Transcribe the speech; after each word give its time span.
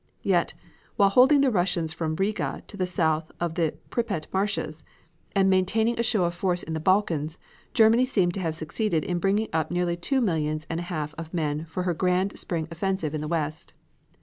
Yet, 0.23 0.55
while 0.95 1.09
holding 1.09 1.41
the 1.41 1.51
Russians 1.51 1.93
from 1.93 2.15
Riga 2.15 2.63
to 2.67 2.75
the 2.75 2.87
south 2.87 3.31
of 3.39 3.53
the 3.53 3.75
Pripet 3.91 4.25
Marshes, 4.33 4.83
and 5.35 5.47
maintaining 5.47 5.99
a 5.99 6.01
show 6.01 6.23
of 6.23 6.33
force 6.33 6.63
in 6.63 6.73
the 6.73 6.79
Balkans, 6.79 7.37
Germany 7.75 8.07
seems 8.07 8.33
to 8.33 8.39
have 8.39 8.55
succeeded 8.55 9.03
in 9.05 9.19
bringing 9.19 9.49
up 9.53 9.69
nearly 9.69 9.95
two 9.95 10.19
millions 10.19 10.65
and 10.71 10.79
a 10.79 10.89
half 10.89 11.13
of 11.19 11.35
men 11.35 11.65
for 11.65 11.83
her 11.83 11.93
grand 11.93 12.35
spring 12.39 12.67
offensive 12.71 13.13
in 13.13 13.21
the 13.21 13.27
west. 13.27 13.73